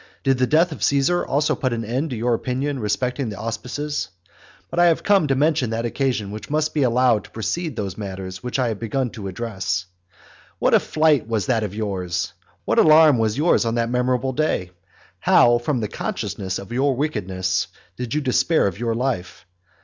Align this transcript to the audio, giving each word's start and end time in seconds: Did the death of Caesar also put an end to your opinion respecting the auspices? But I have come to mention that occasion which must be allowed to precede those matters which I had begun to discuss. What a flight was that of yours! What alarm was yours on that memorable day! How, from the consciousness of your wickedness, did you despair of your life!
Did 0.23 0.39
the 0.39 0.47
death 0.47 0.71
of 0.71 0.81
Caesar 0.81 1.23
also 1.23 1.53
put 1.53 1.73
an 1.73 1.85
end 1.85 2.09
to 2.09 2.15
your 2.15 2.33
opinion 2.33 2.79
respecting 2.79 3.29
the 3.29 3.37
auspices? 3.37 4.09
But 4.71 4.79
I 4.79 4.85
have 4.87 5.03
come 5.03 5.27
to 5.27 5.35
mention 5.35 5.69
that 5.69 5.85
occasion 5.85 6.31
which 6.31 6.49
must 6.49 6.73
be 6.73 6.81
allowed 6.81 7.25
to 7.25 7.29
precede 7.29 7.75
those 7.75 7.99
matters 7.99 8.41
which 8.41 8.57
I 8.57 8.69
had 8.69 8.79
begun 8.79 9.11
to 9.11 9.29
discuss. 9.31 9.85
What 10.57 10.73
a 10.73 10.79
flight 10.79 11.27
was 11.27 11.45
that 11.45 11.61
of 11.61 11.75
yours! 11.75 12.33
What 12.65 12.79
alarm 12.79 13.19
was 13.19 13.37
yours 13.37 13.63
on 13.63 13.75
that 13.75 13.91
memorable 13.91 14.33
day! 14.33 14.71
How, 15.19 15.59
from 15.59 15.81
the 15.81 15.87
consciousness 15.87 16.57
of 16.57 16.71
your 16.71 16.95
wickedness, 16.95 17.67
did 17.95 18.15
you 18.15 18.21
despair 18.21 18.65
of 18.65 18.79
your 18.79 18.95
life! 18.95 19.45